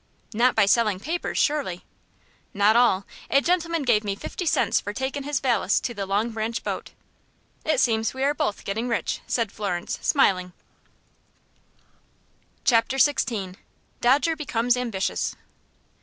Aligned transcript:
"Not 0.33 0.55
by 0.55 0.65
selling 0.65 0.99
papers, 0.99 1.37
surely?" 1.37 1.85
"Not 2.55 2.75
all. 2.75 3.05
A 3.29 3.39
gentleman 3.39 3.83
gave 3.83 4.03
me 4.03 4.15
fifty 4.15 4.47
cents 4.47 4.81
for 4.81 4.93
takin' 4.93 5.25
his 5.25 5.39
valise 5.39 5.79
to 5.81 5.93
the 5.93 6.07
Long 6.07 6.31
Branch 6.31 6.63
boat." 6.63 6.89
"It 7.65 7.79
seems 7.79 8.11
we 8.11 8.23
are 8.23 8.33
both 8.33 8.65
getting 8.65 8.87
rich," 8.87 9.21
said 9.27 9.51
Florence, 9.51 9.99
smiling. 10.01 10.53
Chapter 12.63 12.97
XVI. 12.97 13.57
Dodger 14.01 14.35
Becomes 14.35 14.75
Ambitious. 14.75 15.35